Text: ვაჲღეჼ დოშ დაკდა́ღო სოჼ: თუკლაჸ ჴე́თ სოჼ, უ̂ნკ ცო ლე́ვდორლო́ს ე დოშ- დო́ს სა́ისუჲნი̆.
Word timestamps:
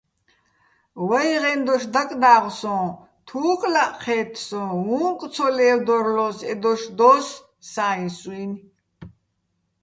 ვაჲღეჼ 1.07 1.51
დოშ 1.65 1.83
დაკდა́ღო 1.93 2.51
სოჼ: 2.59 2.77
თუკლაჸ 3.27 3.91
ჴე́თ 4.01 4.31
სოჼ, 4.47 4.63
უ̂ნკ 4.97 5.19
ცო 5.33 5.47
ლე́ვდორლო́ს 5.57 6.39
ე 6.51 6.53
დოშ- 6.61 6.81
დო́ს 6.97 7.27
სა́ისუჲნი̆. 7.71 8.61